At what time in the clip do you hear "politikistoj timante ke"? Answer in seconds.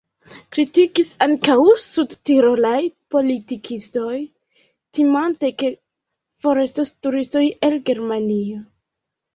3.17-5.73